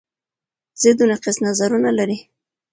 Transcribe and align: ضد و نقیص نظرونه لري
ضد 0.83 0.99
و 1.01 1.05
نقیص 1.11 1.37
نظرونه 1.47 1.89
لري 1.97 2.17